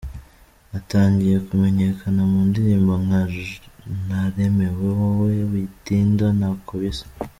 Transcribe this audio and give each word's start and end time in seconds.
Atangiye 0.77 1.35
kumenyekana 1.47 2.21
mu 2.31 2.39
ndirimbo 2.49 2.93
nka 3.05 3.21
Naremewe 4.07 4.87
wowe, 4.99 5.31
Witinda, 5.51 6.25
Ntako 6.39 6.73
bisa. 6.81 7.05